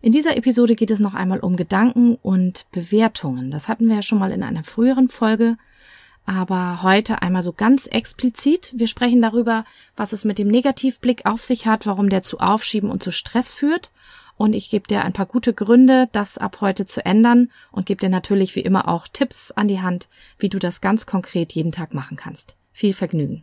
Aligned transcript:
In 0.00 0.12
dieser 0.12 0.36
Episode 0.36 0.76
geht 0.76 0.92
es 0.92 1.00
noch 1.00 1.14
einmal 1.14 1.40
um 1.40 1.56
Gedanken 1.56 2.16
und 2.22 2.66
Bewertungen. 2.70 3.50
Das 3.50 3.66
hatten 3.66 3.88
wir 3.88 3.96
ja 3.96 4.02
schon 4.02 4.20
mal 4.20 4.30
in 4.30 4.44
einer 4.44 4.62
früheren 4.62 5.08
Folge, 5.08 5.56
aber 6.24 6.82
heute 6.82 7.20
einmal 7.20 7.42
so 7.42 7.52
ganz 7.52 7.86
explizit. 7.86 8.72
Wir 8.76 8.86
sprechen 8.86 9.20
darüber, 9.20 9.64
was 9.96 10.12
es 10.12 10.24
mit 10.24 10.38
dem 10.38 10.48
Negativblick 10.48 11.26
auf 11.26 11.42
sich 11.42 11.66
hat, 11.66 11.84
warum 11.86 12.10
der 12.10 12.22
zu 12.22 12.38
Aufschieben 12.38 12.90
und 12.90 13.02
zu 13.02 13.10
Stress 13.10 13.52
führt. 13.52 13.90
Und 14.36 14.52
ich 14.52 14.70
gebe 14.70 14.86
dir 14.86 15.04
ein 15.04 15.12
paar 15.12 15.26
gute 15.26 15.52
Gründe, 15.52 16.08
das 16.12 16.38
ab 16.38 16.58
heute 16.60 16.86
zu 16.86 17.04
ändern 17.04 17.50
und 17.72 17.86
gebe 17.86 18.00
dir 18.00 18.08
natürlich 18.08 18.54
wie 18.54 18.60
immer 18.60 18.86
auch 18.86 19.08
Tipps 19.08 19.50
an 19.50 19.66
die 19.66 19.80
Hand, 19.80 20.06
wie 20.38 20.48
du 20.48 20.60
das 20.60 20.80
ganz 20.80 21.06
konkret 21.06 21.52
jeden 21.54 21.72
Tag 21.72 21.92
machen 21.92 22.16
kannst. 22.16 22.54
Viel 22.72 22.92
Vergnügen. 22.92 23.42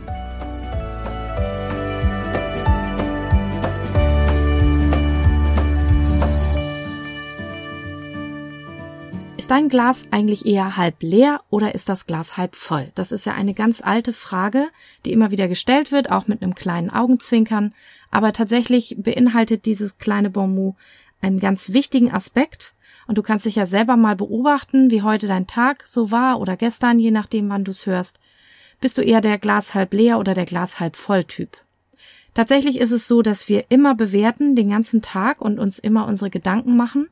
Dein 9.51 9.67
Glas 9.67 10.07
eigentlich 10.11 10.45
eher 10.45 10.77
halb 10.77 11.03
leer 11.03 11.41
oder 11.49 11.75
ist 11.75 11.89
das 11.89 12.05
Glas 12.05 12.37
halb 12.37 12.55
voll? 12.55 12.89
Das 12.95 13.11
ist 13.11 13.25
ja 13.25 13.33
eine 13.33 13.53
ganz 13.53 13.81
alte 13.81 14.13
Frage, 14.13 14.69
die 15.05 15.11
immer 15.11 15.29
wieder 15.29 15.49
gestellt 15.49 15.91
wird, 15.91 16.09
auch 16.09 16.27
mit 16.27 16.41
einem 16.41 16.55
kleinen 16.55 16.89
Augenzwinkern. 16.89 17.73
Aber 18.11 18.31
tatsächlich 18.31 18.95
beinhaltet 18.97 19.65
dieses 19.65 19.97
kleine 19.97 20.29
Bonmot 20.29 20.75
einen 21.19 21.41
ganz 21.41 21.73
wichtigen 21.73 22.13
Aspekt. 22.13 22.73
Und 23.07 23.17
du 23.17 23.23
kannst 23.23 23.45
dich 23.45 23.55
ja 23.55 23.65
selber 23.65 23.97
mal 23.97 24.15
beobachten, 24.15 24.89
wie 24.89 25.01
heute 25.01 25.27
dein 25.27 25.47
Tag 25.47 25.83
so 25.85 26.11
war 26.11 26.39
oder 26.39 26.55
gestern, 26.55 26.97
je 26.97 27.11
nachdem, 27.11 27.49
wann 27.49 27.65
du 27.65 27.71
es 27.71 27.85
hörst. 27.85 28.21
Bist 28.79 28.97
du 28.97 29.01
eher 29.01 29.19
der 29.19 29.37
Glas 29.37 29.73
halb 29.73 29.93
leer 29.93 30.17
oder 30.17 30.33
der 30.33 30.45
Glas 30.45 30.79
halb 30.79 30.95
voll 30.95 31.25
Typ? 31.25 31.57
Tatsächlich 32.33 32.79
ist 32.79 32.91
es 32.91 33.05
so, 33.05 33.21
dass 33.21 33.49
wir 33.49 33.65
immer 33.67 33.95
bewerten 33.95 34.55
den 34.55 34.69
ganzen 34.69 35.01
Tag 35.01 35.41
und 35.41 35.59
uns 35.59 35.77
immer 35.77 36.07
unsere 36.07 36.29
Gedanken 36.29 36.77
machen. 36.77 37.09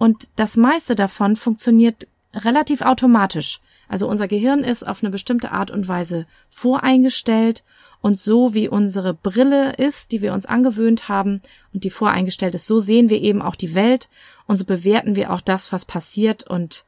Und 0.00 0.30
das 0.36 0.56
meiste 0.56 0.94
davon 0.94 1.36
funktioniert 1.36 2.08
relativ 2.32 2.80
automatisch. 2.80 3.60
Also 3.86 4.08
unser 4.08 4.28
Gehirn 4.28 4.64
ist 4.64 4.82
auf 4.82 5.02
eine 5.02 5.10
bestimmte 5.10 5.52
Art 5.52 5.70
und 5.70 5.88
Weise 5.88 6.26
voreingestellt 6.48 7.64
und 8.00 8.18
so 8.18 8.54
wie 8.54 8.66
unsere 8.66 9.12
Brille 9.12 9.74
ist, 9.74 10.10
die 10.10 10.22
wir 10.22 10.32
uns 10.32 10.46
angewöhnt 10.46 11.10
haben 11.10 11.42
und 11.74 11.84
die 11.84 11.90
voreingestellt 11.90 12.54
ist, 12.54 12.66
so 12.66 12.78
sehen 12.78 13.10
wir 13.10 13.20
eben 13.20 13.42
auch 13.42 13.56
die 13.56 13.74
Welt 13.74 14.08
und 14.46 14.56
so 14.56 14.64
bewerten 14.64 15.16
wir 15.16 15.34
auch 15.34 15.42
das, 15.42 15.70
was 15.70 15.84
passiert 15.84 16.46
und 16.46 16.86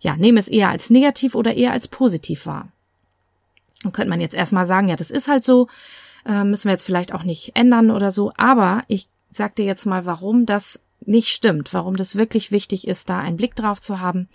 ja, 0.00 0.16
nehmen 0.16 0.38
es 0.38 0.48
eher 0.48 0.70
als 0.70 0.88
negativ 0.88 1.34
oder 1.34 1.52
eher 1.52 1.72
als 1.72 1.88
positiv 1.88 2.46
wahr. 2.46 2.68
Dann 3.82 3.92
könnte 3.92 4.08
man 4.08 4.22
jetzt 4.22 4.34
erstmal 4.34 4.64
sagen, 4.64 4.88
ja, 4.88 4.96
das 4.96 5.10
ist 5.10 5.28
halt 5.28 5.44
so, 5.44 5.68
äh, 6.24 6.42
müssen 6.42 6.68
wir 6.68 6.72
jetzt 6.72 6.86
vielleicht 6.86 7.12
auch 7.12 7.22
nicht 7.22 7.54
ändern 7.54 7.90
oder 7.90 8.10
so, 8.10 8.32
aber 8.38 8.82
ich 8.88 9.08
sag 9.30 9.56
dir 9.56 9.66
jetzt 9.66 9.84
mal, 9.84 10.06
warum 10.06 10.46
das 10.46 10.80
nicht 11.04 11.28
stimmt, 11.28 11.72
warum 11.72 11.96
das 11.96 12.16
wirklich 12.16 12.52
wichtig 12.52 12.86
ist, 12.88 13.08
da 13.08 13.20
einen 13.20 13.36
Blick 13.36 13.54
drauf 13.54 13.80
zu 13.80 14.00
haben 14.00 14.28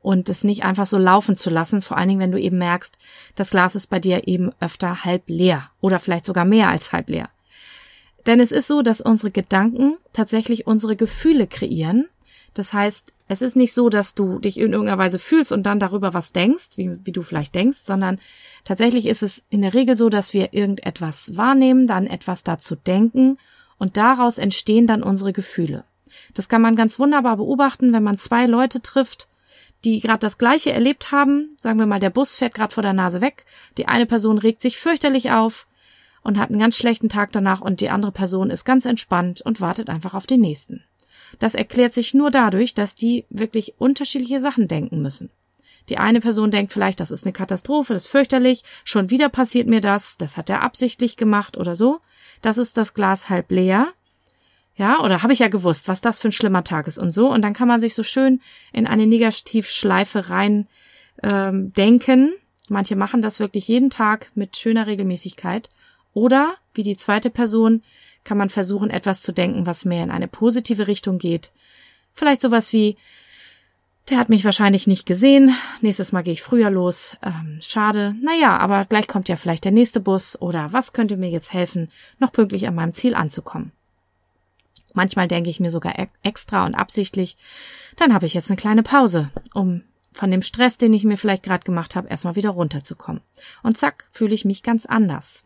und 0.00 0.28
es 0.28 0.44
nicht 0.44 0.64
einfach 0.64 0.86
so 0.86 0.98
laufen 0.98 1.36
zu 1.36 1.50
lassen, 1.50 1.82
vor 1.82 1.96
allen 1.96 2.08
Dingen, 2.08 2.20
wenn 2.20 2.32
du 2.32 2.40
eben 2.40 2.58
merkst, 2.58 2.96
das 3.34 3.50
Glas 3.50 3.74
ist 3.74 3.88
bei 3.88 3.98
dir 3.98 4.26
eben 4.26 4.52
öfter 4.60 5.04
halb 5.04 5.24
leer 5.26 5.70
oder 5.80 5.98
vielleicht 5.98 6.26
sogar 6.26 6.44
mehr 6.44 6.68
als 6.68 6.92
halb 6.92 7.08
leer. 7.08 7.28
Denn 8.26 8.40
es 8.40 8.52
ist 8.52 8.66
so, 8.66 8.82
dass 8.82 9.00
unsere 9.00 9.30
Gedanken 9.30 9.96
tatsächlich 10.12 10.66
unsere 10.66 10.96
Gefühle 10.96 11.46
kreieren. 11.46 12.08
Das 12.52 12.72
heißt, 12.72 13.12
es 13.28 13.42
ist 13.42 13.56
nicht 13.56 13.72
so, 13.72 13.88
dass 13.88 14.14
du 14.14 14.38
dich 14.38 14.58
in 14.58 14.72
irgendeiner 14.72 14.98
Weise 14.98 15.18
fühlst 15.18 15.52
und 15.52 15.64
dann 15.64 15.80
darüber 15.80 16.14
was 16.14 16.32
denkst, 16.32 16.76
wie, 16.76 16.98
wie 17.04 17.12
du 17.12 17.22
vielleicht 17.22 17.54
denkst, 17.54 17.78
sondern 17.78 18.18
tatsächlich 18.64 19.06
ist 19.06 19.22
es 19.22 19.44
in 19.50 19.62
der 19.62 19.74
Regel 19.74 19.96
so, 19.96 20.08
dass 20.08 20.32
wir 20.32 20.52
irgendetwas 20.52 21.36
wahrnehmen, 21.36 21.86
dann 21.86 22.06
etwas 22.06 22.44
dazu 22.44 22.74
denken 22.74 23.38
und 23.78 23.96
daraus 23.96 24.38
entstehen 24.38 24.86
dann 24.86 25.02
unsere 25.02 25.32
Gefühle. 25.32 25.84
Das 26.34 26.48
kann 26.48 26.62
man 26.62 26.76
ganz 26.76 26.98
wunderbar 26.98 27.36
beobachten, 27.36 27.92
wenn 27.92 28.02
man 28.02 28.18
zwei 28.18 28.46
Leute 28.46 28.80
trifft, 28.82 29.28
die 29.84 30.00
gerade 30.00 30.18
das 30.18 30.38
Gleiche 30.38 30.72
erlebt 30.72 31.12
haben. 31.12 31.56
Sagen 31.60 31.78
wir 31.78 31.86
mal, 31.86 32.00
der 32.00 32.10
Bus 32.10 32.36
fährt 32.36 32.54
gerade 32.54 32.74
vor 32.74 32.82
der 32.82 32.92
Nase 32.92 33.20
weg. 33.20 33.44
Die 33.76 33.88
eine 33.88 34.06
Person 34.06 34.38
regt 34.38 34.62
sich 34.62 34.78
fürchterlich 34.78 35.30
auf 35.30 35.66
und 36.22 36.38
hat 36.38 36.50
einen 36.50 36.58
ganz 36.58 36.76
schlechten 36.76 37.08
Tag 37.08 37.32
danach 37.32 37.60
und 37.60 37.80
die 37.80 37.90
andere 37.90 38.12
Person 38.12 38.50
ist 38.50 38.64
ganz 38.64 38.84
entspannt 38.84 39.40
und 39.42 39.60
wartet 39.60 39.88
einfach 39.88 40.14
auf 40.14 40.26
den 40.26 40.40
nächsten. 40.40 40.84
Das 41.38 41.54
erklärt 41.54 41.94
sich 41.94 42.14
nur 42.14 42.30
dadurch, 42.30 42.74
dass 42.74 42.94
die 42.94 43.24
wirklich 43.30 43.74
unterschiedliche 43.78 44.40
Sachen 44.40 44.68
denken 44.68 45.02
müssen. 45.02 45.30
Die 45.88 45.98
eine 45.98 46.20
Person 46.20 46.50
denkt 46.50 46.72
vielleicht, 46.72 47.00
das 47.00 47.10
ist 47.10 47.24
eine 47.24 47.32
Katastrophe, 47.32 47.94
das 47.94 48.04
ist 48.04 48.10
fürchterlich, 48.10 48.62
schon 48.84 49.10
wieder 49.10 49.28
passiert 49.28 49.68
mir 49.68 49.80
das, 49.80 50.18
das 50.18 50.36
hat 50.36 50.50
er 50.50 50.62
absichtlich 50.62 51.16
gemacht 51.16 51.56
oder 51.56 51.74
so. 51.74 52.00
Das 52.42 52.58
ist 52.58 52.76
das 52.76 52.94
Glas 52.94 53.30
halb 53.30 53.50
leer. 53.50 53.88
Ja, 54.78 55.00
oder 55.00 55.24
habe 55.24 55.32
ich 55.32 55.40
ja 55.40 55.48
gewusst, 55.48 55.88
was 55.88 56.00
das 56.00 56.20
für 56.20 56.28
ein 56.28 56.32
schlimmer 56.32 56.62
Tag 56.62 56.86
ist 56.86 56.98
und 56.98 57.10
so. 57.10 57.30
Und 57.30 57.42
dann 57.42 57.52
kann 57.52 57.66
man 57.66 57.80
sich 57.80 57.94
so 57.94 58.04
schön 58.04 58.40
in 58.72 58.86
eine 58.86 59.08
Negativschleife 59.08 60.30
rein 60.30 60.68
ähm, 61.22 61.72
denken. 61.72 62.32
Manche 62.68 62.94
machen 62.94 63.20
das 63.20 63.40
wirklich 63.40 63.66
jeden 63.66 63.90
Tag 63.90 64.30
mit 64.36 64.56
schöner 64.56 64.86
Regelmäßigkeit. 64.86 65.68
Oder, 66.14 66.54
wie 66.74 66.84
die 66.84 66.96
zweite 66.96 67.28
Person, 67.28 67.82
kann 68.22 68.38
man 68.38 68.50
versuchen, 68.50 68.90
etwas 68.90 69.20
zu 69.20 69.32
denken, 69.32 69.66
was 69.66 69.84
mehr 69.84 70.04
in 70.04 70.12
eine 70.12 70.28
positive 70.28 70.86
Richtung 70.86 71.18
geht. 71.18 71.50
Vielleicht 72.14 72.40
sowas 72.40 72.72
wie, 72.72 72.96
der 74.10 74.18
hat 74.18 74.28
mich 74.28 74.44
wahrscheinlich 74.44 74.86
nicht 74.86 75.06
gesehen. 75.06 75.56
Nächstes 75.80 76.12
Mal 76.12 76.22
gehe 76.22 76.34
ich 76.34 76.42
früher 76.42 76.70
los. 76.70 77.16
Ähm, 77.24 77.58
schade. 77.60 78.14
Naja, 78.22 78.56
aber 78.58 78.84
gleich 78.84 79.08
kommt 79.08 79.28
ja 79.28 79.34
vielleicht 79.34 79.64
der 79.64 79.72
nächste 79.72 79.98
Bus. 79.98 80.40
Oder 80.40 80.72
was 80.72 80.92
könnte 80.92 81.16
mir 81.16 81.30
jetzt 81.30 81.52
helfen, 81.52 81.90
noch 82.20 82.30
pünktlich 82.30 82.68
an 82.68 82.76
meinem 82.76 82.92
Ziel 82.92 83.16
anzukommen? 83.16 83.72
Manchmal 84.94 85.28
denke 85.28 85.50
ich 85.50 85.60
mir 85.60 85.70
sogar 85.70 85.94
extra 86.22 86.66
und 86.66 86.74
absichtlich, 86.74 87.36
dann 87.96 88.14
habe 88.14 88.26
ich 88.26 88.34
jetzt 88.34 88.50
eine 88.50 88.56
kleine 88.56 88.82
Pause, 88.82 89.30
um 89.54 89.82
von 90.12 90.30
dem 90.30 90.42
Stress, 90.42 90.78
den 90.78 90.92
ich 90.94 91.04
mir 91.04 91.16
vielleicht 91.16 91.42
gerade 91.42 91.64
gemacht 91.64 91.94
habe, 91.94 92.08
erstmal 92.08 92.36
wieder 92.36 92.50
runterzukommen. 92.50 93.22
Und 93.62 93.78
zack, 93.78 94.06
fühle 94.10 94.34
ich 94.34 94.44
mich 94.44 94.62
ganz 94.62 94.86
anders. 94.86 95.44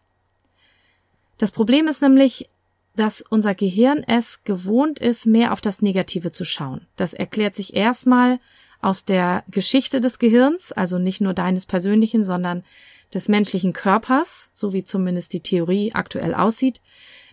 Das 1.39 1.51
Problem 1.51 1.89
ist 1.89 2.01
nämlich, 2.01 2.49
dass 2.97 3.23
unser 3.23 3.55
Gehirn 3.55 4.05
es 4.07 4.45
gewohnt 4.45 4.99
ist, 4.99 5.27
mehr 5.27 5.53
auf 5.53 5.61
das 5.61 5.83
Negative 5.83 6.31
zu 6.31 6.45
schauen. 6.45 6.87
Das 6.97 7.15
erklärt 7.15 7.55
sich 7.55 7.75
erstmal 7.75 8.39
aus 8.81 9.05
der 9.05 9.45
Geschichte 9.51 10.01
des 10.01 10.19
Gehirns, 10.19 10.73
also 10.73 10.99
nicht 10.99 11.21
nur 11.21 11.35
deines 11.35 11.67
persönlichen, 11.67 12.25
sondern 12.25 12.65
des 13.13 13.29
menschlichen 13.29 13.73
Körpers, 13.73 14.51
so 14.53 14.73
wie 14.73 14.85
zumindest 14.85 15.33
die 15.33 15.41
Theorie 15.41 15.93
aktuell 15.93 16.35
aussieht 16.35 16.81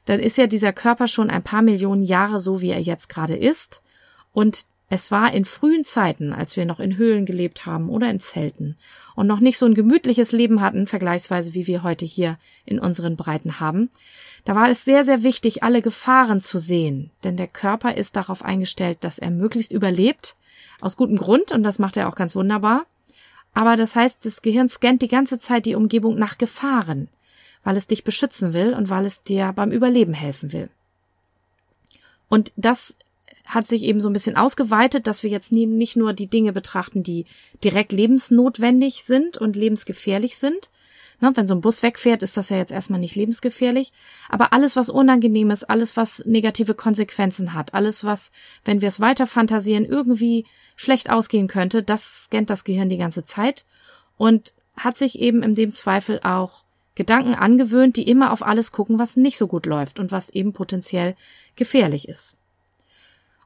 dann 0.06 0.20
ist 0.20 0.38
ja 0.38 0.48
dieser 0.48 0.74
Körper 0.74 1.08
schon 1.08 1.30
ein 1.30 1.44
paar 1.44 1.62
Millionen 1.62 2.04
Jahre 2.04 2.40
so, 2.40 2.62
wie 2.62 2.72
er 2.72 2.82
jetzt 2.82 3.10
gerade 3.10 3.36
ist. 3.36 3.82
Und 4.34 4.66
es 4.90 5.12
war 5.12 5.34
in 5.34 5.46
frühen 5.46 5.84
Zeiten, 5.84 6.34
als 6.34 6.58
wir 6.58 6.66
noch 6.66 6.80
in 6.80 6.98
Höhlen 6.98 7.26
gelebt 7.26 7.66
haben 7.66 7.90
oder 7.90 8.10
in 8.10 8.20
Zelten 8.20 8.76
und 9.16 9.28
noch 9.28 9.40
nicht 9.40 9.60
so 9.60 9.68
ein 9.68 9.76
gemütliches 9.76 10.32
Leben 10.32 10.62
hatten, 10.62 10.88
vergleichsweise 10.88 11.54
wie 11.54 11.68
wir 11.68 11.84
heute 11.84 12.06
hier 12.06 12.38
in 12.66 12.80
unseren 12.80 13.16
Breiten 13.16 13.60
haben, 13.60 13.90
da 14.46 14.56
war 14.56 14.70
es 14.70 14.86
sehr, 14.86 15.06
sehr 15.06 15.22
wichtig, 15.22 15.62
alle 15.64 15.82
Gefahren 15.82 16.42
zu 16.42 16.58
sehen, 16.58 17.12
denn 17.24 17.38
der 17.38 17.48
Körper 17.48 17.96
ist 17.96 18.16
darauf 18.16 18.44
eingestellt, 18.44 19.00
dass 19.02 19.20
er 19.20 19.30
möglichst 19.30 19.72
überlebt, 19.72 20.36
aus 20.82 20.98
gutem 20.98 21.18
Grund, 21.18 21.52
und 21.52 21.62
das 21.64 21.78
macht 21.78 21.98
er 21.98 22.08
auch 22.08 22.16
ganz 22.16 22.36
wunderbar. 22.36 22.86
Aber 23.54 23.76
das 23.76 23.96
heißt, 23.96 24.26
das 24.26 24.42
Gehirn 24.42 24.70
scannt 24.70 25.02
die 25.02 25.08
ganze 25.08 25.40
Zeit 25.40 25.66
die 25.66 25.76
Umgebung 25.76 26.16
nach 26.16 26.38
Gefahren 26.38 27.10
weil 27.64 27.78
es 27.78 27.88
dich 27.88 28.04
beschützen 28.04 28.54
will 28.54 28.74
und 28.74 28.90
weil 28.90 29.06
es 29.06 29.24
dir 29.24 29.54
beim 29.54 29.72
Überleben 29.72 30.14
helfen 30.14 30.54
will. 30.54 30.70
Und 32.30 32.54
das 32.56 32.96
hat 33.46 33.68
sich 33.68 33.84
eben 33.84 34.00
so 34.00 34.10
ein 34.10 34.14
bisschen 34.14 34.38
ausgeweitet, 34.38 35.08
dass 35.08 35.24
wir 35.24 35.30
jetzt 35.30 35.52
nie, 35.52 35.66
nicht 35.66 35.96
nur 35.96 36.14
die 36.14 36.28
Dinge 36.28 36.54
betrachten, 36.54 37.02
die 37.02 37.26
direkt 37.64 37.92
lebensnotwendig 37.92 39.04
sind 39.04 39.38
und 39.38 39.56
lebensgefährlich 39.56 40.38
sind. 40.38 40.70
Ne, 41.22 41.32
wenn 41.36 41.48
so 41.48 41.56
ein 41.56 41.62
Bus 41.62 41.84
wegfährt, 41.84 42.24
ist 42.24 42.38
das 42.38 42.50
ja 42.50 42.58
jetzt 42.58 42.72
erstmal 42.72 43.00
nicht 43.00 43.16
lebensgefährlich. 43.16 43.92
Aber 44.30 44.54
alles, 44.54 44.76
was 44.76 44.90
unangenehm 44.90 45.52
ist, 45.52 45.70
alles, 45.70 45.98
was 45.98 46.24
negative 46.26 46.76
Konsequenzen 46.76 47.54
hat, 47.54 47.74
alles, 47.74 48.06
was, 48.06 48.32
wenn 48.64 48.80
wir 48.82 48.88
es 48.88 49.02
weiter 49.02 49.28
fantasieren, 49.28 49.84
irgendwie 49.84 50.46
schlecht 50.78 51.10
ausgehen 51.10 51.48
könnte, 51.48 51.84
das 51.84 52.26
scannt 52.26 52.50
das 52.50 52.64
Gehirn 52.64 52.88
die 52.88 52.98
ganze 52.98 53.26
Zeit 53.26 53.66
und 54.16 54.54
hat 54.78 54.96
sich 54.96 55.20
eben 55.20 55.44
in 55.44 55.56
dem 55.56 55.74
Zweifel 55.74 56.22
auch 56.24 56.64
Gedanken 57.00 57.34
angewöhnt, 57.34 57.96
die 57.96 58.10
immer 58.10 58.34
auf 58.34 58.46
alles 58.46 58.74
gucken, 58.74 59.00
was 59.00 59.16
nicht 59.16 59.38
so 59.38 59.48
gut 59.48 59.66
läuft 59.66 60.00
und 60.00 60.12
was 60.12 60.30
eben 60.30 60.52
potenziell 60.52 61.16
gefährlich 61.56 62.10
ist. 62.10 62.38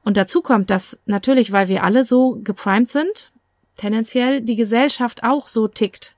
Und 0.02 0.16
dazu 0.16 0.42
kommt, 0.42 0.70
dass 0.70 0.98
natürlich, 1.06 1.52
weil 1.52 1.68
wir 1.68 1.84
alle 1.84 2.02
so 2.02 2.40
geprimed 2.42 2.88
sind, 2.88 3.30
tendenziell 3.76 4.40
die 4.40 4.56
Gesellschaft 4.56 5.22
auch 5.22 5.46
so 5.46 5.68
tickt. 5.68 6.16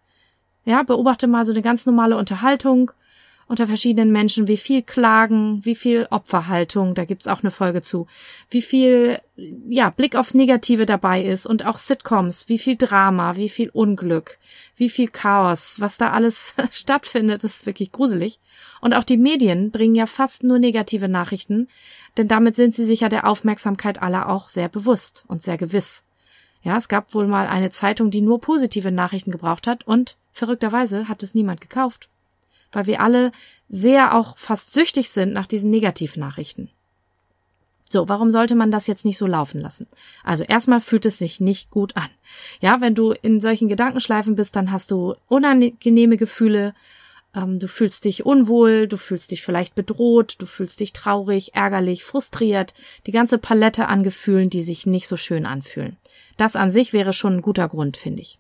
Ja, 0.65 0.83
beobachte 0.83 1.27
mal 1.27 1.45
so 1.45 1.53
eine 1.53 1.61
ganz 1.61 1.85
normale 1.85 2.17
Unterhaltung 2.17 2.93
unter 3.49 3.67
verschiedenen 3.67 4.11
Menschen, 4.11 4.49
wie 4.49 4.57
viel 4.57 4.83
Klagen, 4.83 5.65
wie 5.65 5.77
viel 5.77 6.09
Opferhaltung, 6.11 6.95
da 6.95 7.05
gibt's 7.05 7.29
auch 7.29 7.43
eine 7.43 7.53
Folge 7.53 7.81
zu, 7.81 8.09
wie 8.51 8.63
viel, 8.63 9.21
ja, 9.69 9.91
Blick 9.91 10.17
aufs 10.17 10.35
Negative 10.35 10.85
dabei 10.85 11.23
ist 11.23 11.47
und 11.47 11.65
auch 11.65 11.79
Sitcoms, 11.79 12.49
wie 12.49 12.59
viel 12.59 12.77
Drama, 12.77 13.37
wie 13.37 13.49
viel 13.49 13.71
Unglück, 13.71 14.39
wie 14.77 14.89
viel 14.89 15.09
Chaos, 15.09 15.81
was 15.81 15.97
da 15.97 16.11
alles 16.11 16.55
stattfindet, 16.73 17.45
ist 17.45 17.67
wirklich 17.67 17.93
gruselig. 17.93 18.41
Und 18.81 18.95
auch 18.95 19.05
die 19.05 19.17
Medien 19.17 19.71
bringen 19.71 19.95
ja 19.95 20.07
fast 20.07 20.43
nur 20.43 20.59
negative 20.59 21.09
Nachrichten, 21.09 21.69
denn 22.17 22.27
damit 22.27 22.57
sind 22.57 22.75
sie 22.75 22.85
sich 22.85 23.01
ja 23.01 23.09
der 23.09 23.29
Aufmerksamkeit 23.29 24.03
aller 24.03 24.29
auch 24.29 24.49
sehr 24.49 24.69
bewusst 24.69 25.25
und 25.29 25.43
sehr 25.43 25.57
gewiss. 25.57 26.03
Ja, 26.63 26.77
es 26.77 26.89
gab 26.89 27.15
wohl 27.15 27.29
mal 27.29 27.47
eine 27.47 27.71
Zeitung, 27.71 28.11
die 28.11 28.23
nur 28.23 28.41
positive 28.41 28.91
Nachrichten 28.91 29.31
gebraucht 29.31 29.69
hat 29.69 29.87
und 29.87 30.17
verrückterweise 30.33 31.09
hat 31.09 31.23
es 31.23 31.35
niemand 31.35 31.61
gekauft 31.61 32.09
weil 32.77 32.87
wir 32.87 33.01
alle 33.01 33.33
sehr 33.71 34.15
auch 34.15 34.37
fast 34.37 34.71
süchtig 34.71 35.09
sind 35.09 35.33
nach 35.33 35.47
diesen 35.47 35.71
Negativnachrichten. 35.71 36.69
So, 37.89 38.07
warum 38.07 38.31
sollte 38.31 38.55
man 38.55 38.71
das 38.71 38.87
jetzt 38.87 39.07
nicht 39.07 39.17
so 39.17 39.27
laufen 39.27 39.63
lassen? 39.63 39.87
Also 40.23 40.45
erstmal 40.45 40.81
fühlt 40.81 41.07
es 41.07 41.17
sich 41.17 41.41
nicht 41.41 41.71
gut 41.71 41.97
an. 41.97 42.11
Ja, 42.61 42.83
wenn 42.83 42.95
du 42.95 43.13
in 43.13 43.41
solchen 43.41 43.71
Gedankenschleifen 43.71 44.35
bist, 44.35 44.57
dann 44.57 44.73
hast 44.73 44.91
du 44.91 45.15
unangenehme 45.27 46.19
Gefühle, 46.19 46.75
ähm, 47.35 47.59
du 47.59 47.67
fühlst 47.67 48.05
dich 48.05 48.27
unwohl, 48.27 48.89
du 48.89 48.99
fühlst 48.99 49.31
dich 49.31 49.43
vielleicht 49.43 49.75
bedroht, 49.75 50.35
du 50.39 50.45
fühlst 50.45 50.79
dich 50.81 50.93
traurig, 50.93 51.55
ärgerlich, 51.55 52.05
frustriert, 52.05 52.75
die 53.07 53.13
ganze 53.13 53.39
Palette 53.39 53.89
an 53.89 54.03
Gefühlen, 54.03 54.51
die 54.51 54.63
sich 54.63 54.85
nicht 54.85 55.09
so 55.09 55.17
schön 55.17 55.47
anfühlen. 55.47 55.97
Das 56.37 56.57
an 56.57 56.71
sich 56.71 56.93
wäre 56.93 57.15
schon 57.15 57.37
ein 57.37 57.43
guter 57.43 57.69
Grund, 57.69 57.97
finde 57.97 58.21
ich. 58.21 58.39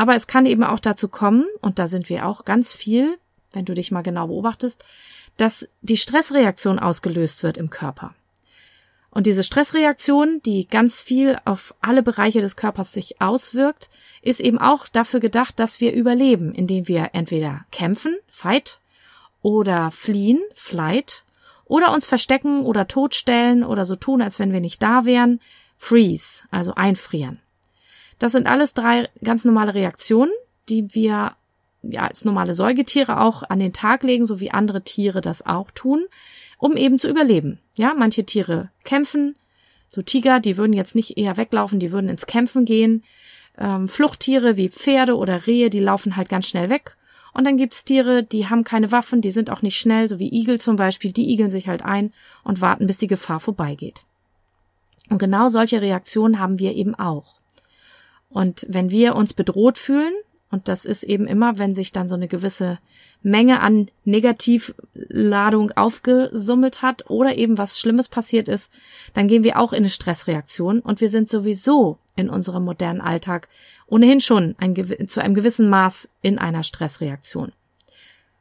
Aber 0.00 0.14
es 0.14 0.26
kann 0.26 0.46
eben 0.46 0.64
auch 0.64 0.80
dazu 0.80 1.08
kommen, 1.08 1.44
und 1.60 1.78
da 1.78 1.86
sind 1.86 2.08
wir 2.08 2.24
auch 2.24 2.46
ganz 2.46 2.72
viel, 2.72 3.18
wenn 3.52 3.66
du 3.66 3.74
dich 3.74 3.90
mal 3.90 4.00
genau 4.00 4.28
beobachtest, 4.28 4.82
dass 5.36 5.68
die 5.82 5.98
Stressreaktion 5.98 6.78
ausgelöst 6.78 7.42
wird 7.42 7.58
im 7.58 7.68
Körper. 7.68 8.14
Und 9.10 9.26
diese 9.26 9.44
Stressreaktion, 9.44 10.40
die 10.46 10.66
ganz 10.66 11.02
viel 11.02 11.36
auf 11.44 11.74
alle 11.82 12.02
Bereiche 12.02 12.40
des 12.40 12.56
Körpers 12.56 12.94
sich 12.94 13.20
auswirkt, 13.20 13.90
ist 14.22 14.40
eben 14.40 14.58
auch 14.58 14.88
dafür 14.88 15.20
gedacht, 15.20 15.60
dass 15.60 15.82
wir 15.82 15.92
überleben, 15.92 16.54
indem 16.54 16.88
wir 16.88 17.10
entweder 17.12 17.66
kämpfen, 17.70 18.16
fight, 18.26 18.80
oder 19.42 19.90
fliehen, 19.90 20.40
flight, 20.54 21.24
oder 21.66 21.92
uns 21.92 22.06
verstecken 22.06 22.64
oder 22.64 22.88
totstellen 22.88 23.64
oder 23.64 23.84
so 23.84 23.96
tun, 23.96 24.22
als 24.22 24.38
wenn 24.38 24.54
wir 24.54 24.60
nicht 24.60 24.82
da 24.82 25.04
wären, 25.04 25.40
freeze, 25.76 26.44
also 26.50 26.74
einfrieren. 26.74 27.42
Das 28.20 28.32
sind 28.32 28.46
alles 28.46 28.74
drei 28.74 29.08
ganz 29.24 29.44
normale 29.44 29.74
Reaktionen, 29.74 30.30
die 30.68 30.94
wir 30.94 31.32
ja 31.82 32.02
als 32.02 32.24
normale 32.24 32.54
Säugetiere 32.54 33.18
auch 33.18 33.42
an 33.42 33.58
den 33.58 33.72
Tag 33.72 34.02
legen, 34.02 34.26
so 34.26 34.38
wie 34.38 34.50
andere 34.50 34.82
Tiere 34.82 35.22
das 35.22 35.44
auch 35.44 35.70
tun, 35.70 36.04
um 36.58 36.76
eben 36.76 36.98
zu 36.98 37.08
überleben. 37.08 37.58
Ja, 37.76 37.94
manche 37.96 38.24
Tiere 38.24 38.68
kämpfen, 38.84 39.36
so 39.88 40.02
Tiger, 40.02 40.38
die 40.38 40.58
würden 40.58 40.74
jetzt 40.74 40.94
nicht 40.94 41.16
eher 41.16 41.38
weglaufen, 41.38 41.80
die 41.80 41.92
würden 41.92 42.10
ins 42.10 42.26
Kämpfen 42.26 42.66
gehen. 42.66 43.02
Ähm, 43.58 43.88
Fluchttiere 43.88 44.58
wie 44.58 44.68
Pferde 44.68 45.16
oder 45.16 45.46
Rehe, 45.46 45.70
die 45.70 45.80
laufen 45.80 46.16
halt 46.16 46.28
ganz 46.28 46.46
schnell 46.46 46.68
weg. 46.68 46.96
Und 47.32 47.46
dann 47.46 47.56
gibt's 47.56 47.84
Tiere, 47.84 48.22
die 48.22 48.48
haben 48.48 48.64
keine 48.64 48.92
Waffen, 48.92 49.22
die 49.22 49.30
sind 49.30 49.50
auch 49.50 49.62
nicht 49.62 49.78
schnell, 49.78 50.10
so 50.10 50.18
wie 50.18 50.32
Igel 50.32 50.60
zum 50.60 50.76
Beispiel, 50.76 51.12
die 51.12 51.32
igeln 51.32 51.48
sich 51.48 51.68
halt 51.68 51.82
ein 51.82 52.12
und 52.44 52.60
warten, 52.60 52.86
bis 52.86 52.98
die 52.98 53.06
Gefahr 53.06 53.40
vorbeigeht. 53.40 54.02
Und 55.10 55.18
genau 55.18 55.48
solche 55.48 55.80
Reaktionen 55.80 56.38
haben 56.38 56.58
wir 56.58 56.74
eben 56.74 56.94
auch. 56.94 57.39
Und 58.30 58.66
wenn 58.68 58.90
wir 58.90 59.16
uns 59.16 59.34
bedroht 59.34 59.76
fühlen, 59.76 60.14
und 60.50 60.66
das 60.66 60.84
ist 60.84 61.04
eben 61.04 61.26
immer, 61.26 61.58
wenn 61.58 61.74
sich 61.74 61.92
dann 61.92 62.08
so 62.08 62.16
eine 62.16 62.26
gewisse 62.26 62.78
Menge 63.22 63.60
an 63.60 63.88
Negativladung 64.04 65.72
aufgesummelt 65.72 66.82
hat 66.82 67.08
oder 67.08 67.36
eben 67.36 67.58
was 67.58 67.78
Schlimmes 67.78 68.08
passiert 68.08 68.48
ist, 68.48 68.72
dann 69.14 69.28
gehen 69.28 69.44
wir 69.44 69.58
auch 69.58 69.72
in 69.72 69.78
eine 69.78 69.90
Stressreaktion 69.90 70.80
und 70.80 71.00
wir 71.00 71.08
sind 71.08 71.28
sowieso 71.28 71.98
in 72.16 72.30
unserem 72.30 72.64
modernen 72.64 73.00
Alltag 73.00 73.48
ohnehin 73.86 74.20
schon 74.20 74.56
ein, 74.58 74.74
zu 75.08 75.22
einem 75.22 75.34
gewissen 75.34 75.68
Maß 75.68 76.08
in 76.20 76.38
einer 76.38 76.64
Stressreaktion. 76.64 77.52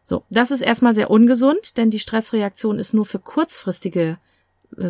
So, 0.01 0.23
das 0.29 0.49
ist 0.49 0.61
erstmal 0.61 0.95
sehr 0.95 1.11
ungesund, 1.11 1.77
denn 1.77 1.91
die 1.91 1.99
Stressreaktion 1.99 2.79
ist 2.79 2.93
nur 2.93 3.05
für 3.05 3.19
kurzfristige 3.19 4.17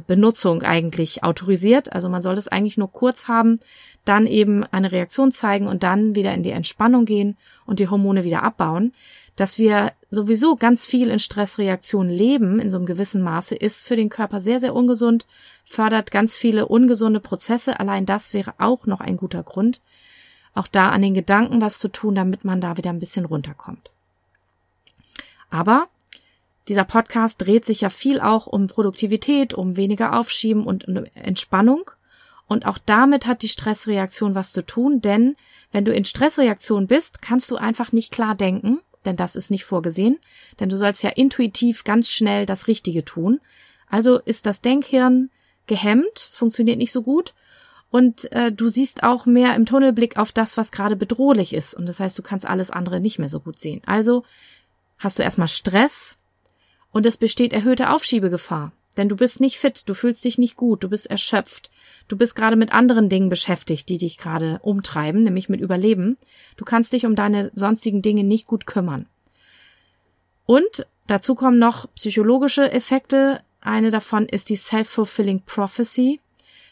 Benutzung 0.08 0.62
eigentlich 0.64 1.24
autorisiert. 1.24 1.94
Also 1.94 2.10
man 2.10 2.22
soll 2.22 2.36
das 2.36 2.48
eigentlich 2.48 2.78
nur 2.78 2.92
kurz 2.92 3.28
haben, 3.28 3.60
dann 4.06 4.28
eben 4.28 4.64
eine 4.66 4.92
Reaktion 4.92 5.32
zeigen 5.32 5.68
und 5.68 5.84
dann 5.84 6.16
wieder 6.16 6.34
in 6.34 6.44
die 6.44 6.52
Entspannung 6.52 7.06
gehen 7.06 7.38
und 7.66 7.80
die 7.80 7.88
Hormone 7.88 8.24
wieder 8.24 8.44
abbauen. 8.44 8.94
Dass 9.36 9.58
wir 9.58 9.94
sowieso 10.12 10.56
ganz 10.56 10.86
viel 10.86 11.10
in 11.10 11.20
Stressreaktionen 11.20 12.12
leben, 12.12 12.60
in 12.60 12.70
so 12.70 12.78
einem 12.78 12.86
gewissen 12.86 13.22
Maße, 13.22 13.56
ist 13.56 13.88
für 13.88 13.96
den 13.96 14.10
Körper 14.10 14.42
sehr, 14.42 14.60
sehr 14.60 14.76
ungesund, 14.76 15.26
fördert 15.64 16.12
ganz 16.12 16.36
viele 16.36 16.68
ungesunde 16.68 17.20
Prozesse. 17.20 17.80
Allein 17.80 18.06
das 18.06 18.34
wäre 18.34 18.56
auch 18.58 18.86
noch 18.86 19.00
ein 19.00 19.16
guter 19.16 19.44
Grund, 19.44 19.80
auch 20.54 20.68
da 20.68 20.90
an 20.90 21.02
den 21.02 21.14
Gedanken 21.14 21.62
was 21.62 21.80
zu 21.80 21.88
tun, 21.88 22.16
damit 22.16 22.44
man 22.44 22.60
da 22.60 22.76
wieder 22.76 22.90
ein 22.90 23.00
bisschen 23.00 23.26
runterkommt. 23.26 23.92
Aber 25.50 25.88
dieser 26.70 26.86
Podcast 26.86 27.42
dreht 27.42 27.66
sich 27.66 27.82
ja 27.82 27.90
viel 27.90 28.22
auch 28.22 28.46
um 28.46 28.68
Produktivität, 28.68 29.56
um 29.56 29.76
weniger 29.76 30.18
Aufschieben 30.18 30.66
und 30.66 30.86
Entspannung. 31.16 31.90
Und 32.48 32.66
auch 32.66 32.78
damit 32.86 33.26
hat 33.26 33.42
die 33.42 33.50
Stressreaktion 33.50 34.36
was 34.36 34.52
zu 34.52 34.66
tun, 34.66 35.02
denn 35.02 35.36
wenn 35.72 35.84
du 35.84 35.92
in 35.92 36.06
Stressreaktion 36.06 36.88
bist, 36.88 37.22
kannst 37.22 37.50
du 37.52 37.58
einfach 37.58 37.92
nicht 37.92 38.12
klar 38.12 38.36
denken, 38.36 38.80
denn 39.06 39.16
das 39.16 39.36
ist 39.36 39.50
nicht 39.50 39.66
vorgesehen, 39.66 40.20
denn 40.60 40.70
du 40.70 40.78
sollst 40.78 41.04
ja 41.04 41.10
intuitiv 41.10 41.84
ganz 41.84 42.10
schnell 42.10 42.46
das 42.46 42.68
Richtige 42.68 43.04
tun. 43.04 43.40
Also 43.88 44.20
ist 44.20 44.46
das 44.46 44.62
Denkhirn 44.62 45.32
gehemmt, 45.66 46.28
es 46.30 46.38
funktioniert 46.38 46.78
nicht 46.78 46.92
so 46.92 47.02
gut 47.02 47.34
und 47.90 48.32
äh, 48.32 48.52
du 48.52 48.70
siehst 48.70 49.02
auch 49.02 49.26
mehr 49.26 49.56
im 49.56 49.66
Tunnelblick 49.66 50.18
auf 50.18 50.32
das, 50.32 50.56
was 50.56 50.72
gerade 50.72 50.96
bedrohlich 50.96 51.54
ist 51.54 51.74
und 51.74 51.88
das 51.88 52.00
heißt, 52.00 52.18
du 52.18 52.22
kannst 52.22 52.48
alles 52.48 52.70
andere 52.70 53.00
nicht 53.00 53.18
mehr 53.18 53.30
so 53.30 53.40
gut 53.40 53.58
sehen. 53.58 53.82
Also 53.88 54.24
hast 55.00 55.18
du 55.18 55.24
erstmal 55.24 55.48
Stress, 55.48 56.19
und 56.92 57.06
es 57.06 57.18
besteht 57.18 57.54
erhöhte 57.54 57.92
Aufschiebegefahr. 57.92 58.72
Denn 58.98 59.10
du 59.10 59.16
bist 59.16 59.40
nicht 59.40 59.58
fit, 59.58 59.84
du 59.88 59.94
fühlst 59.94 60.26
dich 60.26 60.38
nicht 60.38 60.56
gut, 60.56 60.84
du 60.84 60.90
bist 60.90 61.10
erschöpft, 61.10 61.70
du 62.08 62.18
bist 62.18 62.36
gerade 62.36 62.56
mit 62.56 62.74
anderen 62.74 63.08
Dingen 63.08 63.30
beschäftigt, 63.30 63.88
die 63.88 63.98
dich 63.98 64.18
gerade 64.18 64.60
umtreiben, 64.62 65.24
nämlich 65.24 65.48
mit 65.48 65.62
Überleben. 65.62 66.18
Du 66.58 66.66
kannst 66.66 66.92
dich 66.92 67.06
um 67.06 67.16
deine 67.16 67.52
sonstigen 67.54 68.02
Dinge 68.02 68.24
nicht 68.24 68.48
gut 68.48 68.66
kümmern. 68.66 69.06
Und 70.46 70.88
dazu 71.08 71.36
kommen 71.36 71.60
noch 71.60 71.88
psychologische 71.94 72.72
Effekte. 72.72 73.40
Eine 73.62 73.92
davon 73.92 74.26
ist 74.26 74.50
die 74.50 74.56
Self-Fulfilling 74.56 75.44
Prophecy. 75.46 76.20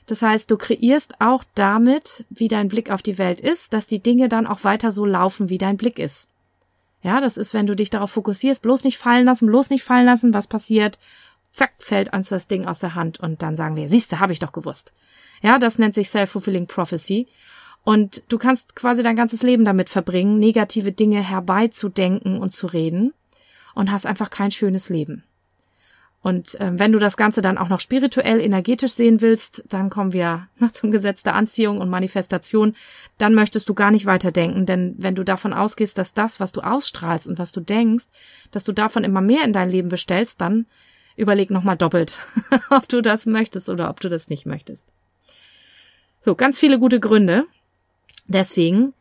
Das 0.08 0.22
heißt, 0.22 0.50
du 0.50 0.58
kreierst 0.58 1.22
auch 1.22 1.44
damit, 1.54 2.26
wie 2.30 2.48
dein 2.48 2.70
Blick 2.70 2.90
auf 2.90 3.02
die 3.02 3.18
Welt 3.18 3.40
ist, 3.40 3.74
dass 3.74 3.88
die 3.88 4.00
Dinge 4.00 4.30
dann 4.30 4.48
auch 4.48 4.64
weiter 4.64 4.92
so 4.92 5.06
laufen, 5.06 5.50
wie 5.50 5.58
dein 5.58 5.78
Blick 5.78 6.00
ist. 6.00 6.28
Ja, 7.02 7.22
das 7.22 7.38
ist, 7.38 7.54
wenn 7.54 7.68
du 7.68 7.76
dich 7.76 7.90
darauf 7.90 8.12
fokussierst, 8.12 8.62
bloß 8.62 8.84
nicht 8.84 8.98
fallen 8.98 9.26
lassen, 9.26 9.48
bloß 9.48 9.70
nicht 9.70 9.84
fallen 9.84 10.06
lassen, 10.06 10.34
was 10.34 10.48
passiert. 10.48 11.00
Zack, 11.52 11.74
fällt 11.80 12.14
uns 12.14 12.30
das 12.30 12.48
Ding 12.48 12.66
aus 12.66 12.80
der 12.80 12.96
Hand 12.96 13.20
und 13.20 13.42
dann 13.42 13.56
sagen 13.56 13.76
wir, 13.76 13.88
siehste, 13.88 14.20
habe 14.20 14.34
ich 14.34 14.40
doch 14.40 14.52
gewusst. 14.52 14.94
Ja, 15.42 15.60
das 15.60 15.78
nennt 15.78 15.96
sich 15.96 16.10
Self-Fulfilling 16.10 16.68
Prophecy. 16.68 17.28
Und 17.84 18.24
du 18.28 18.38
kannst 18.38 18.76
quasi 18.76 19.02
dein 19.02 19.16
ganzes 19.16 19.44
Leben 19.44 19.64
damit 19.64 19.90
verbringen, 19.90 20.40
negative 20.40 20.92
Dinge 20.92 21.22
herbeizudenken 21.22 22.40
und 22.40 22.50
zu 22.50 22.68
reden 22.68 23.14
und 23.76 23.92
hast 23.92 24.06
einfach 24.06 24.30
kein 24.30 24.52
schönes 24.52 24.90
Leben. 24.90 25.24
Und 26.22 26.60
äh, 26.60 26.72
wenn 26.74 26.92
du 26.92 27.00
das 27.00 27.16
Ganze 27.16 27.42
dann 27.42 27.58
auch 27.58 27.70
noch 27.70 27.80
spirituell, 27.80 28.42
energetisch 28.42 28.94
sehen 28.94 29.22
willst, 29.22 29.64
dann 29.70 29.90
kommen 29.90 30.14
wir 30.14 30.48
zum 30.74 30.92
Gesetz 30.92 31.24
der 31.24 31.36
Anziehung 31.36 31.80
und 31.80 31.90
Manifestation. 31.90 32.76
Dann 33.18 33.34
möchtest 33.34 33.70
du 33.70 33.74
gar 33.74 33.92
nicht 33.92 34.06
weiterdenken, 34.06 34.66
denn 34.66 34.96
wenn 34.98 35.16
du 35.16 35.24
davon 35.24 35.54
ausgehst, 35.54 35.98
dass 35.98 36.14
das, 36.14 36.40
was 36.40 36.52
du 36.52 36.62
ausstrahlst 36.62 37.28
und 37.28 37.40
was 37.40 37.52
du 37.52 37.62
denkst, 37.62 38.06
dass 38.52 38.64
du 38.64 38.74
davon 38.74 39.04
immer 39.04 39.22
mehr 39.22 39.44
in 39.44 39.54
dein 39.54 39.70
Leben 39.70 39.90
bestellst, 39.90 40.42
dann 40.42 40.66
überleg 41.16 41.50
nochmal 41.50 41.78
doppelt, 41.78 42.14
ob 42.70 42.88
du 42.88 43.02
das 43.02 43.26
möchtest 43.26 43.70
oder 43.70 43.90
ob 43.90 44.00
du 44.00 44.10
das 44.10 44.28
nicht 44.28 44.46
möchtest. 44.46 44.92
So, 46.22 46.36
ganz 46.36 46.60
viele 46.60 46.80
gute 46.80 47.00
Gründe. 47.00 47.46
Deswegen 48.28 48.94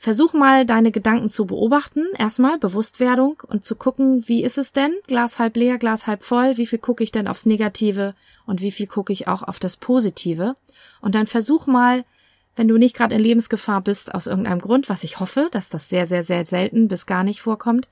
Versuch 0.00 0.32
mal, 0.32 0.64
deine 0.64 0.92
Gedanken 0.92 1.28
zu 1.28 1.44
beobachten. 1.44 2.06
Erstmal 2.16 2.56
Bewusstwerdung 2.56 3.42
und 3.48 3.64
zu 3.64 3.74
gucken, 3.74 4.28
wie 4.28 4.44
ist 4.44 4.56
es 4.56 4.72
denn? 4.72 4.94
Glas 5.08 5.40
halb 5.40 5.56
leer, 5.56 5.76
Glas 5.76 6.06
halb 6.06 6.22
voll. 6.22 6.56
Wie 6.56 6.66
viel 6.66 6.78
gucke 6.78 7.02
ich 7.02 7.10
denn 7.10 7.26
aufs 7.26 7.46
Negative 7.46 8.14
und 8.46 8.60
wie 8.62 8.70
viel 8.70 8.86
gucke 8.86 9.12
ich 9.12 9.26
auch 9.26 9.42
auf 9.42 9.58
das 9.58 9.76
Positive? 9.76 10.54
Und 11.00 11.16
dann 11.16 11.26
versuch 11.26 11.66
mal, 11.66 12.04
wenn 12.54 12.68
du 12.68 12.78
nicht 12.78 12.94
gerade 12.94 13.16
in 13.16 13.20
Lebensgefahr 13.20 13.80
bist 13.80 14.14
aus 14.14 14.28
irgendeinem 14.28 14.60
Grund, 14.60 14.88
was 14.88 15.02
ich 15.02 15.18
hoffe, 15.18 15.48
dass 15.50 15.68
das 15.68 15.88
sehr, 15.88 16.06
sehr, 16.06 16.22
sehr 16.22 16.44
selten 16.44 16.86
bis 16.86 17.06
gar 17.06 17.24
nicht 17.24 17.40
vorkommt, 17.42 17.88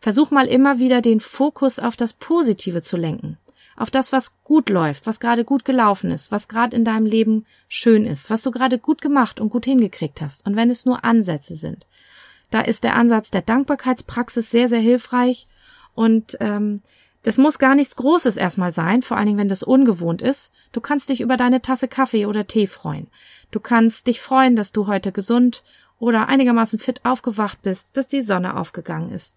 versuch 0.00 0.32
mal 0.32 0.48
immer 0.48 0.80
wieder 0.80 1.00
den 1.00 1.20
Fokus 1.20 1.78
auf 1.78 1.96
das 1.96 2.12
Positive 2.12 2.82
zu 2.82 2.96
lenken 2.96 3.38
auf 3.76 3.90
das, 3.90 4.12
was 4.12 4.42
gut 4.42 4.70
läuft, 4.70 5.06
was 5.06 5.20
gerade 5.20 5.44
gut 5.44 5.64
gelaufen 5.64 6.10
ist, 6.10 6.32
was 6.32 6.48
gerade 6.48 6.74
in 6.74 6.84
deinem 6.84 7.06
Leben 7.06 7.44
schön 7.68 8.06
ist, 8.06 8.30
was 8.30 8.42
du 8.42 8.50
gerade 8.50 8.78
gut 8.78 9.00
gemacht 9.00 9.40
und 9.40 9.50
gut 9.50 9.64
hingekriegt 9.64 10.20
hast. 10.20 10.46
Und 10.46 10.56
wenn 10.56 10.70
es 10.70 10.86
nur 10.86 11.04
Ansätze 11.04 11.54
sind. 11.54 11.86
Da 12.50 12.60
ist 12.60 12.84
der 12.84 12.94
Ansatz 12.94 13.30
der 13.30 13.42
Dankbarkeitspraxis 13.42 14.50
sehr, 14.50 14.68
sehr 14.68 14.80
hilfreich 14.80 15.46
und 15.94 16.36
ähm, 16.40 16.80
das 17.22 17.38
muss 17.38 17.58
gar 17.58 17.74
nichts 17.74 17.96
Großes 17.96 18.36
erstmal 18.36 18.70
sein, 18.70 19.02
vor 19.02 19.16
allen 19.16 19.26
Dingen, 19.26 19.38
wenn 19.38 19.48
das 19.48 19.64
ungewohnt 19.64 20.22
ist. 20.22 20.52
Du 20.70 20.80
kannst 20.80 21.08
dich 21.08 21.20
über 21.20 21.36
deine 21.36 21.60
Tasse 21.60 21.88
Kaffee 21.88 22.26
oder 22.26 22.46
Tee 22.46 22.68
freuen. 22.68 23.08
Du 23.50 23.58
kannst 23.58 24.06
dich 24.06 24.20
freuen, 24.20 24.54
dass 24.54 24.70
du 24.70 24.86
heute 24.86 25.10
gesund 25.10 25.64
oder 25.98 26.28
einigermaßen 26.28 26.78
fit 26.78 27.04
aufgewacht 27.04 27.62
bist, 27.62 27.88
dass 27.94 28.06
die 28.06 28.22
Sonne 28.22 28.56
aufgegangen 28.56 29.10
ist, 29.10 29.34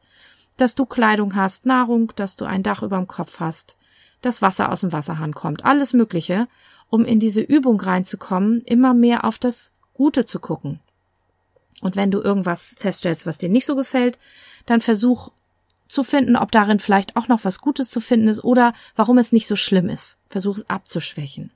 dass 0.57 0.75
du 0.75 0.85
Kleidung 0.85 1.35
hast, 1.35 1.65
Nahrung, 1.65 2.11
dass 2.15 2.35
du 2.35 2.45
ein 2.45 2.61
Dach 2.61 2.83
über 2.83 2.97
dem 2.97 3.07
Kopf 3.07 3.39
hast, 3.39 3.75
dass 4.21 4.41
Wasser 4.41 4.71
aus 4.71 4.81
dem 4.81 4.91
Wasserhahn 4.91 5.33
kommt, 5.33 5.65
alles 5.65 5.93
Mögliche, 5.93 6.47
um 6.89 7.05
in 7.05 7.19
diese 7.19 7.41
Übung 7.41 7.79
reinzukommen, 7.79 8.61
immer 8.65 8.93
mehr 8.93 9.25
auf 9.25 9.37
das 9.37 9.71
Gute 9.93 10.25
zu 10.25 10.39
gucken. 10.39 10.79
Und 11.81 11.95
wenn 11.95 12.11
du 12.11 12.21
irgendwas 12.21 12.75
feststellst, 12.77 13.25
was 13.25 13.37
dir 13.37 13.49
nicht 13.49 13.65
so 13.65 13.75
gefällt, 13.75 14.19
dann 14.65 14.81
versuch 14.81 15.31
zu 15.87 16.03
finden, 16.03 16.35
ob 16.35 16.51
darin 16.51 16.79
vielleicht 16.79 17.15
auch 17.15 17.27
noch 17.27 17.45
was 17.45 17.59
Gutes 17.59 17.89
zu 17.89 17.99
finden 17.99 18.27
ist 18.27 18.43
oder 18.43 18.73
warum 18.95 19.17
es 19.17 19.31
nicht 19.31 19.47
so 19.47 19.55
schlimm 19.55 19.89
ist. 19.89 20.17
Versuch 20.29 20.57
es 20.57 20.69
abzuschwächen. 20.69 21.51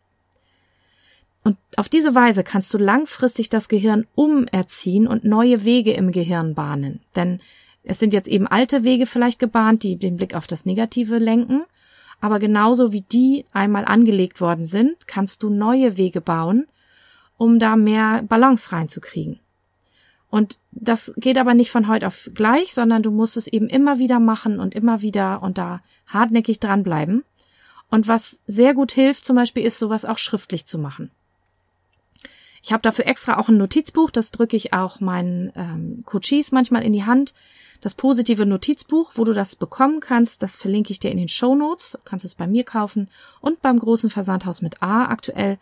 Und 1.43 1.57
auf 1.75 1.89
diese 1.89 2.15
Weise 2.15 2.43
kannst 2.43 2.73
du 2.73 2.77
langfristig 2.77 3.49
das 3.49 3.67
Gehirn 3.67 4.07
umerziehen 4.15 5.07
und 5.07 5.25
neue 5.25 5.65
Wege 5.65 5.91
im 5.93 6.11
Gehirn 6.11 6.55
bahnen. 6.55 7.01
Denn 7.15 7.41
es 7.83 7.99
sind 7.99 8.13
jetzt 8.13 8.29
eben 8.29 8.47
alte 8.47 8.83
Wege 8.83 9.05
vielleicht 9.05 9.39
gebahnt, 9.39 9.83
die 9.83 9.97
den 9.97 10.15
Blick 10.15 10.35
auf 10.35 10.47
das 10.47 10.65
Negative 10.65 11.17
lenken. 11.17 11.65
Aber 12.23 12.39
genauso 12.39 12.93
wie 12.93 13.01
die 13.01 13.43
einmal 13.51 13.83
angelegt 13.83 14.39
worden 14.39 14.63
sind, 14.63 15.09
kannst 15.09 15.43
du 15.43 15.49
neue 15.49 15.97
Wege 15.97 16.21
bauen, 16.21 16.67
um 17.35 17.59
da 17.59 17.75
mehr 17.75 18.23
Balance 18.23 18.71
reinzukriegen. 18.71 19.41
Und 20.29 20.57
das 20.71 21.13
geht 21.17 21.37
aber 21.37 21.53
nicht 21.53 21.69
von 21.69 21.89
heute 21.89 22.07
auf 22.07 22.29
gleich, 22.33 22.73
sondern 22.73 23.03
du 23.03 23.11
musst 23.11 23.35
es 23.35 23.47
eben 23.47 23.67
immer 23.67 23.99
wieder 23.99 24.21
machen 24.21 24.61
und 24.61 24.73
immer 24.73 25.01
wieder 25.01 25.43
und 25.43 25.57
da 25.57 25.81
hartnäckig 26.07 26.61
dranbleiben. 26.61 27.25
Und 27.89 28.07
was 28.07 28.39
sehr 28.47 28.73
gut 28.73 28.93
hilft, 28.93 29.25
zum 29.25 29.35
Beispiel, 29.35 29.65
ist 29.65 29.77
sowas 29.77 30.05
auch 30.05 30.17
schriftlich 30.17 30.65
zu 30.65 30.79
machen. 30.79 31.11
Ich 32.63 32.71
habe 32.71 32.81
dafür 32.81 33.05
extra 33.07 33.37
auch 33.37 33.49
ein 33.49 33.57
Notizbuch, 33.57 34.09
das 34.09 34.31
drücke 34.31 34.55
ich 34.55 34.71
auch 34.71 35.01
meinen 35.01 35.51
ähm, 35.55 36.03
Coaches 36.05 36.53
manchmal 36.53 36.83
in 36.83 36.93
die 36.93 37.03
Hand. 37.03 37.33
Das 37.81 37.93
positive 37.93 38.45
Notizbuch, 38.45 39.11
wo 39.15 39.25
du 39.25 39.33
das 39.33 39.57
bekommen 39.57 39.99
kannst, 39.99 40.41
das 40.41 40.55
verlinke 40.55 40.91
ich 40.91 40.99
dir 40.99 41.11
in 41.11 41.17
den 41.17 41.27
Show 41.27 41.55
Notes. 41.55 41.91
Du 41.91 41.99
kannst 42.05 42.23
es 42.23 42.35
bei 42.35 42.47
mir 42.47 42.63
kaufen 42.63 43.09
und 43.41 43.61
beim 43.61 43.77
großen 43.77 44.09
Versandhaus 44.09 44.61
mit 44.61 44.81
A 44.81 45.07
aktuell. 45.07 45.57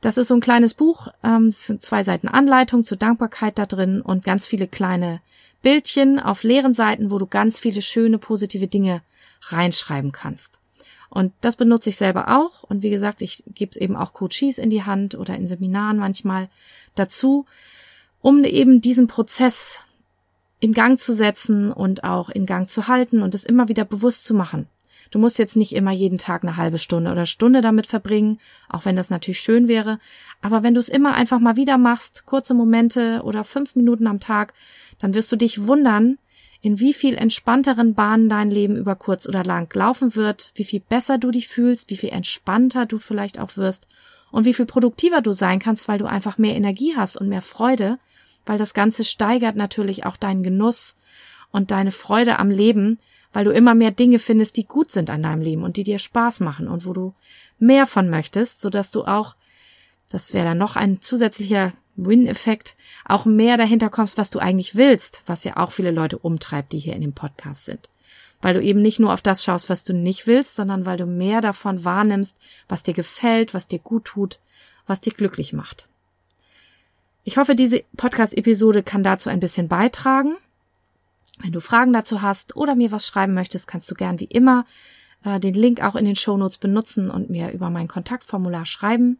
Das 0.00 0.16
ist 0.16 0.28
so 0.28 0.34
ein 0.34 0.40
kleines 0.40 0.72
Buch, 0.72 1.08
ähm, 1.22 1.52
sind 1.52 1.82
zwei 1.82 2.02
Seiten 2.02 2.28
Anleitung 2.28 2.82
zur 2.84 2.96
Dankbarkeit 2.96 3.58
da 3.58 3.66
drin 3.66 4.00
und 4.00 4.24
ganz 4.24 4.46
viele 4.46 4.66
kleine 4.66 5.20
Bildchen 5.60 6.18
auf 6.18 6.44
leeren 6.44 6.72
Seiten, 6.72 7.10
wo 7.10 7.18
du 7.18 7.26
ganz 7.26 7.60
viele 7.60 7.82
schöne 7.82 8.16
positive 8.16 8.68
Dinge 8.68 9.02
reinschreiben 9.42 10.12
kannst. 10.12 10.61
Und 11.12 11.34
das 11.42 11.56
benutze 11.56 11.90
ich 11.90 11.96
selber 11.96 12.40
auch. 12.40 12.62
Und 12.62 12.82
wie 12.82 12.88
gesagt, 12.88 13.20
ich 13.20 13.44
gebe 13.46 13.70
es 13.70 13.76
eben 13.76 13.96
auch 13.96 14.14
Coaches 14.14 14.56
in 14.56 14.70
die 14.70 14.84
Hand 14.84 15.14
oder 15.14 15.36
in 15.36 15.46
Seminaren 15.46 15.98
manchmal 15.98 16.48
dazu, 16.94 17.44
um 18.22 18.44
eben 18.44 18.80
diesen 18.80 19.08
Prozess 19.08 19.82
in 20.58 20.72
Gang 20.72 20.98
zu 20.98 21.12
setzen 21.12 21.70
und 21.70 22.02
auch 22.02 22.30
in 22.30 22.46
Gang 22.46 22.66
zu 22.66 22.88
halten 22.88 23.20
und 23.20 23.34
es 23.34 23.44
immer 23.44 23.68
wieder 23.68 23.84
bewusst 23.84 24.24
zu 24.24 24.32
machen. 24.32 24.68
Du 25.10 25.18
musst 25.18 25.38
jetzt 25.38 25.54
nicht 25.54 25.74
immer 25.74 25.90
jeden 25.90 26.16
Tag 26.16 26.44
eine 26.44 26.56
halbe 26.56 26.78
Stunde 26.78 27.12
oder 27.12 27.26
Stunde 27.26 27.60
damit 27.60 27.86
verbringen, 27.86 28.38
auch 28.70 28.86
wenn 28.86 28.96
das 28.96 29.10
natürlich 29.10 29.40
schön 29.40 29.68
wäre. 29.68 29.98
Aber 30.40 30.62
wenn 30.62 30.72
du 30.72 30.80
es 30.80 30.88
immer 30.88 31.12
einfach 31.12 31.40
mal 31.40 31.56
wieder 31.56 31.76
machst, 31.76 32.24
kurze 32.24 32.54
Momente 32.54 33.20
oder 33.22 33.44
fünf 33.44 33.76
Minuten 33.76 34.06
am 34.06 34.18
Tag, 34.18 34.54
dann 34.98 35.12
wirst 35.12 35.30
du 35.30 35.36
dich 35.36 35.66
wundern, 35.66 36.16
in 36.62 36.78
wie 36.78 36.94
viel 36.94 37.16
entspannteren 37.16 37.94
Bahnen 37.94 38.28
dein 38.28 38.50
Leben 38.50 38.76
über 38.76 38.94
kurz 38.94 39.28
oder 39.28 39.42
lang 39.42 39.68
laufen 39.74 40.14
wird, 40.14 40.52
wie 40.54 40.64
viel 40.64 40.80
besser 40.80 41.18
du 41.18 41.32
dich 41.32 41.48
fühlst, 41.48 41.90
wie 41.90 41.96
viel 41.96 42.10
entspannter 42.10 42.86
du 42.86 42.98
vielleicht 42.98 43.40
auch 43.40 43.56
wirst 43.56 43.88
und 44.30 44.44
wie 44.44 44.54
viel 44.54 44.64
produktiver 44.64 45.20
du 45.20 45.32
sein 45.32 45.58
kannst, 45.58 45.88
weil 45.88 45.98
du 45.98 46.06
einfach 46.06 46.38
mehr 46.38 46.54
Energie 46.54 46.94
hast 46.96 47.16
und 47.16 47.28
mehr 47.28 47.42
Freude, 47.42 47.98
weil 48.46 48.58
das 48.58 48.74
Ganze 48.74 49.04
steigert 49.04 49.56
natürlich 49.56 50.06
auch 50.06 50.16
deinen 50.16 50.44
Genuss 50.44 50.96
und 51.50 51.72
deine 51.72 51.90
Freude 51.90 52.38
am 52.38 52.48
Leben, 52.48 53.00
weil 53.32 53.44
du 53.44 53.50
immer 53.50 53.74
mehr 53.74 53.90
Dinge 53.90 54.20
findest, 54.20 54.56
die 54.56 54.64
gut 54.64 54.92
sind 54.92 55.10
an 55.10 55.22
deinem 55.22 55.42
Leben 55.42 55.64
und 55.64 55.76
die 55.76 55.84
dir 55.84 55.98
Spaß 55.98 56.40
machen 56.40 56.68
und 56.68 56.86
wo 56.86 56.92
du 56.92 57.12
mehr 57.58 57.86
von 57.86 58.08
möchtest, 58.08 58.60
so 58.60 58.70
dass 58.70 58.92
du 58.92 59.04
auch, 59.04 59.34
das 60.10 60.32
wäre 60.32 60.44
dann 60.44 60.58
noch 60.58 60.76
ein 60.76 61.00
zusätzlicher 61.00 61.72
Win-Effekt, 61.96 62.74
auch 63.04 63.24
mehr 63.24 63.56
dahinter 63.56 63.90
kommst, 63.90 64.18
was 64.18 64.30
du 64.30 64.38
eigentlich 64.38 64.76
willst, 64.76 65.22
was 65.26 65.44
ja 65.44 65.56
auch 65.56 65.72
viele 65.72 65.90
Leute 65.90 66.18
umtreibt, 66.18 66.72
die 66.72 66.78
hier 66.78 66.94
in 66.94 67.02
dem 67.02 67.12
Podcast 67.12 67.64
sind. 67.64 67.88
Weil 68.40 68.54
du 68.54 68.62
eben 68.62 68.82
nicht 68.82 68.98
nur 68.98 69.12
auf 69.12 69.22
das 69.22 69.44
schaust, 69.44 69.68
was 69.68 69.84
du 69.84 69.92
nicht 69.92 70.26
willst, 70.26 70.56
sondern 70.56 70.86
weil 70.86 70.96
du 70.96 71.06
mehr 71.06 71.40
davon 71.40 71.84
wahrnimmst, 71.84 72.36
was 72.68 72.82
dir 72.82 72.94
gefällt, 72.94 73.54
was 73.54 73.68
dir 73.68 73.78
gut 73.78 74.04
tut, 74.04 74.38
was 74.86 75.00
dich 75.00 75.16
glücklich 75.16 75.52
macht. 75.52 75.88
Ich 77.24 77.36
hoffe, 77.36 77.54
diese 77.54 77.84
Podcast-Episode 77.96 78.82
kann 78.82 79.04
dazu 79.04 79.30
ein 79.30 79.38
bisschen 79.38 79.68
beitragen. 79.68 80.36
Wenn 81.40 81.52
du 81.52 81.60
Fragen 81.60 81.92
dazu 81.92 82.20
hast 82.20 82.56
oder 82.56 82.74
mir 82.74 82.90
was 82.90 83.06
schreiben 83.06 83.34
möchtest, 83.34 83.68
kannst 83.68 83.90
du 83.90 83.94
gern 83.94 84.18
wie 84.18 84.24
immer 84.24 84.66
äh, 85.24 85.38
den 85.38 85.54
Link 85.54 85.82
auch 85.82 85.94
in 85.94 86.04
den 86.04 86.16
Shownotes 86.16 86.58
benutzen 86.58 87.10
und 87.10 87.30
mir 87.30 87.52
über 87.52 87.70
mein 87.70 87.88
Kontaktformular 87.88 88.66
schreiben. 88.66 89.18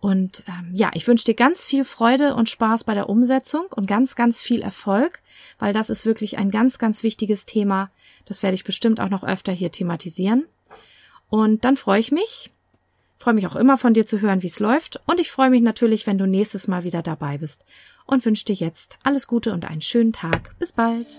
Und 0.00 0.42
ähm, 0.48 0.70
ja, 0.72 0.90
ich 0.94 1.06
wünsche 1.06 1.26
dir 1.26 1.34
ganz 1.34 1.66
viel 1.66 1.84
Freude 1.84 2.34
und 2.34 2.48
Spaß 2.48 2.84
bei 2.84 2.94
der 2.94 3.10
Umsetzung 3.10 3.66
und 3.66 3.86
ganz, 3.86 4.14
ganz 4.14 4.40
viel 4.40 4.62
Erfolg, 4.62 5.20
weil 5.58 5.74
das 5.74 5.90
ist 5.90 6.06
wirklich 6.06 6.38
ein 6.38 6.50
ganz, 6.50 6.78
ganz 6.78 7.02
wichtiges 7.02 7.44
Thema. 7.44 7.90
Das 8.24 8.42
werde 8.42 8.54
ich 8.54 8.64
bestimmt 8.64 8.98
auch 8.98 9.10
noch 9.10 9.24
öfter 9.24 9.52
hier 9.52 9.70
thematisieren. 9.70 10.46
Und 11.28 11.64
dann 11.64 11.76
freue 11.76 12.00
ich 12.00 12.12
mich, 12.12 12.50
freue 13.18 13.34
mich 13.34 13.46
auch 13.46 13.56
immer 13.56 13.76
von 13.76 13.92
dir 13.92 14.06
zu 14.06 14.20
hören, 14.22 14.42
wie 14.42 14.48
es 14.48 14.58
läuft. 14.58 15.00
Und 15.06 15.20
ich 15.20 15.30
freue 15.30 15.50
mich 15.50 15.62
natürlich, 15.62 16.06
wenn 16.06 16.18
du 16.18 16.26
nächstes 16.26 16.66
Mal 16.66 16.84
wieder 16.84 17.02
dabei 17.02 17.36
bist 17.36 17.66
und 18.06 18.24
wünsche 18.24 18.46
dir 18.46 18.54
jetzt 18.54 18.98
alles 19.02 19.26
Gute 19.26 19.52
und 19.52 19.66
einen 19.66 19.82
schönen 19.82 20.14
Tag. 20.14 20.58
Bis 20.58 20.72
bald. 20.72 21.18